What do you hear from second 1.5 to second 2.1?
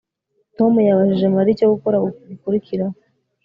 icyo gukora